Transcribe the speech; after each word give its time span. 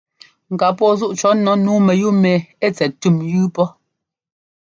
Ŋ 0.51 0.55
ká 0.61 0.67
pɔ́ 0.77 0.87
ńzúꞌ 0.93 1.13
cɔ̌ 1.19 1.31
nu 1.43 1.51
nǔu 1.63 1.77
mɛyúu 1.87 2.13
mɛ 2.23 2.33
ɛ́ 2.65 2.69
tsɛt 2.75 2.91
tʉ́m 3.01 3.15
yú 3.33 3.43
pɔ́. 3.55 3.67